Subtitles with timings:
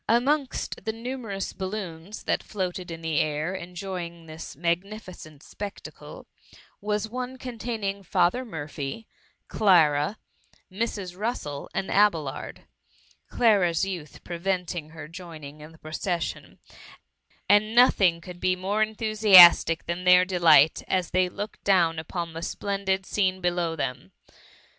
[0.09, 1.85] Amongst the numerous bal THE MUMMY.
[1.85, 6.25] S69 loons that floated in the air, enjoying this mag* nificeiit spectacle,
[6.81, 9.07] was one containing Father Murphy,
[9.47, 10.17] Clara,
[10.71, 11.15] Mrs.
[11.15, 12.63] Russel and Abelard—
[13.31, 16.57] Clara^s youth preventing her joining in the procesfflon—
[17.47, 22.33] ^and nothing could be more enthu siastic than their delight, as tliey looked down upon
[22.33, 24.11] the splendid scene below them.